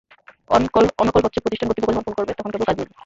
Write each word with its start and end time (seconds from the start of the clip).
On-call 0.49 0.85
হচ্ছে, 1.17 1.43
প্রতিষ্ঠান 1.43 1.67
কর্তৃপক্ষ 1.67 1.91
যখন 1.91 2.05
ফোন 2.07 2.13
করবে, 2.17 2.33
তখনই 2.33 2.53
কেবল 2.53 2.67
কাজ 2.67 2.75
মিলবে। 2.79 2.93